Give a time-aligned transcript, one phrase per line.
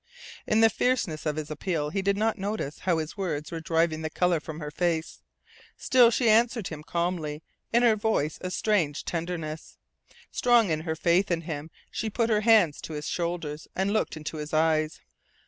[0.47, 4.01] In the fierceness of his appeal he did not notice how his words were driving
[4.01, 5.21] the colour from her face.
[5.77, 9.77] Still she answered him calmly, in her voice a strange tenderness.
[10.31, 14.17] Strong in her faith in him, she put her hands to his shoulders, and looked
[14.17, 15.01] into his eyes.